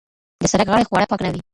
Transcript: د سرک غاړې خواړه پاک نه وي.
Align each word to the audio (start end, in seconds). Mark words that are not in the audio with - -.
د 0.39 0.41
سرک 0.51 0.67
غاړې 0.71 0.87
خواړه 0.87 1.05
پاک 1.09 1.19
نه 1.25 1.29
وي. 1.33 1.41